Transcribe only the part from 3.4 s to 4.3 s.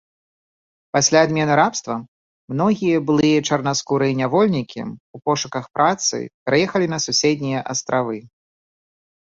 чарнаскурыя